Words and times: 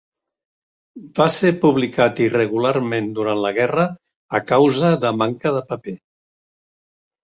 Va 1.19 1.27
ser 1.33 1.51
publicat 1.65 2.23
irregularment 2.29 3.13
durant 3.21 3.45
la 3.45 3.55
guerra 3.61 3.87
a 4.43 4.45
causa 4.57 4.95
de 5.07 5.17
manca 5.23 5.57
de 5.61 5.67
paper. 5.75 5.99